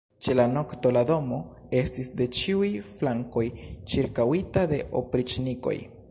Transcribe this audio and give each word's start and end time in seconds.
Ĉe 0.25 0.33
la 0.37 0.43
nokto 0.51 0.91
la 0.95 1.01
domo 1.09 1.37
estis 1.81 2.09
de 2.21 2.25
ĉiuj 2.37 2.69
flankoj 3.01 3.43
ĉirkaŭita 3.93 4.67
de 4.73 4.81
opriĉnikoj. 5.01 5.75